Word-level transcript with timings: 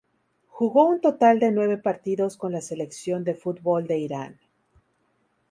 Jugó 0.47 0.87
un 0.87 0.99
total 0.99 1.39
de 1.39 1.51
nueve 1.51 1.77
partidos 1.77 2.35
con 2.35 2.51
la 2.53 2.61
selección 2.61 3.23
de 3.23 3.35
fútbol 3.35 3.85
de 3.85 3.99
Irán. 3.99 4.39